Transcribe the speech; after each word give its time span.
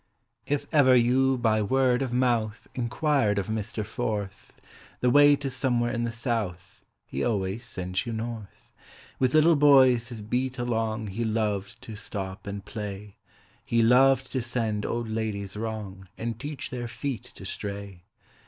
If 0.47 0.65
ever 0.73 0.95
you 0.95 1.37
by 1.37 1.61
word 1.61 2.01
of 2.01 2.11
mouth 2.11 2.67
Enquired 2.73 3.37
of 3.37 3.51
MISTER 3.51 3.83
FORTH 3.83 4.51
The 4.99 5.11
way 5.11 5.35
to 5.35 5.47
somewhere 5.47 5.91
in 5.93 6.05
the 6.05 6.11
South, 6.11 6.83
He 7.05 7.23
always 7.23 7.63
sent 7.65 8.07
you 8.07 8.11
North. 8.11 8.71
With 9.19 9.35
little 9.35 9.55
boys 9.55 10.07
his 10.07 10.23
beat 10.23 10.57
along 10.57 11.09
He 11.09 11.23
loved 11.23 11.83
to 11.83 11.95
stop 11.95 12.47
and 12.47 12.65
play; 12.65 13.17
He 13.63 13.83
loved 13.83 14.31
to 14.31 14.41
send 14.41 14.87
old 14.87 15.07
ladies 15.07 15.55
wrong, 15.55 16.07
And 16.17 16.39
teach 16.39 16.71
their 16.71 16.87
feet 16.87 17.25
to 17.35 17.45
stray. 17.45 18.01